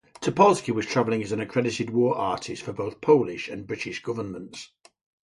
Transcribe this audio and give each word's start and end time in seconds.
Topolski 0.19 0.71
was 0.73 0.87
travelling 0.87 1.21
as 1.21 1.31
an 1.31 1.39
accredited 1.39 1.91
War 1.91 2.17
Artist 2.17 2.63
for 2.63 2.73
both 2.73 3.01
Polish 3.01 3.47
and 3.47 3.67
British 3.67 4.01
governments. 4.01 4.71